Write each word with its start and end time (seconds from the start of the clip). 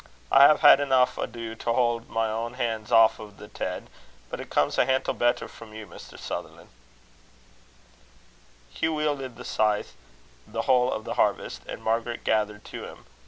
I 0.31 0.47
hae 0.47 0.57
had 0.67 0.79
eneuch 0.79 1.15
ado 1.15 1.53
to 1.53 1.73
haud 1.73 2.09
my 2.09 2.27
ain 2.27 2.53
han's 2.55 2.91
aff 2.91 3.19
o' 3.19 3.29
the 3.29 3.47
ted, 3.49 3.87
but 4.31 4.39
it 4.39 4.49
comes 4.49 4.79
a 4.79 4.85
hantle 4.87 5.13
better 5.13 5.47
frae 5.47 5.77
you, 5.77 5.85
Mr. 5.85 6.17
Sutherlan'." 6.17 6.69
Hugh 8.71 8.95
wielded 8.95 9.35
the 9.35 9.45
scythe 9.45 9.93
the 10.47 10.63
whole 10.63 10.91
of 10.91 11.03
the 11.03 11.13
harvest, 11.21 11.61
and 11.67 11.83
Margaret 11.83 12.23
gathered 12.23 12.65
to 12.65 12.83
him. 12.85 13.05